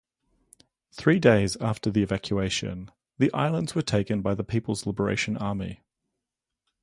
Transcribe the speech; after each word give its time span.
Three 0.93 1.19
days 1.19 1.57
after 1.57 1.91
the 1.91 2.01
evacuation, 2.01 2.89
the 3.19 3.31
islands 3.35 3.75
were 3.75 3.83
taken 3.83 4.23
by 4.23 4.33
the 4.33 4.43
People's 4.43 4.87
Liberation 4.87 5.37
Army. 5.37 5.83